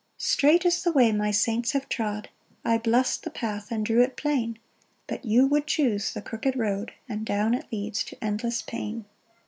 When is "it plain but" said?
4.01-5.25